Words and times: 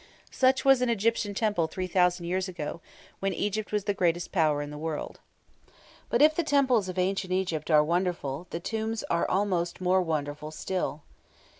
Such 0.31 0.65
was 0.65 0.81
an 0.81 0.89
Egyptian 0.89 1.35
temple 1.35 1.67
3,000 1.67 2.25
years 2.25 2.47
ago, 2.47 2.81
when 3.19 3.35
Egypt 3.35 3.71
was 3.71 3.83
the 3.83 3.93
greatest 3.93 4.31
power 4.31 4.59
in 4.63 4.71
the 4.71 4.77
world. 4.79 5.19
But 6.09 6.23
if 6.23 6.33
the 6.33 6.41
temples 6.41 6.89
of 6.89 6.97
ancient 6.97 7.31
Egypt 7.33 7.69
are 7.69 7.83
wonderful, 7.83 8.47
the 8.49 8.59
tombs 8.59 9.03
are 9.11 9.29
almost 9.29 9.79
more 9.79 10.01
wonderful 10.01 10.49
still. 10.49 11.03